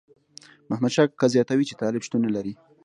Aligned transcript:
محمد 0.69 0.91
شاه 0.95 1.07
کاکا 1.09 1.27
زیاتوي 1.35 1.65
چې 1.69 1.79
طالب 1.81 2.01
شتون 2.07 2.19
نه 2.25 2.31
لري. 2.35 2.53